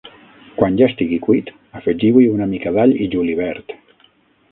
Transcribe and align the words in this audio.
Quan 0.59 0.77
ja 0.79 0.85
estigui 0.91 1.19
cuit, 1.27 1.51
afegiu-hi 1.79 2.25
una 2.37 2.47
mica 2.55 2.73
d'all 2.79 2.95
i 3.07 3.11
julivert. 3.17 3.77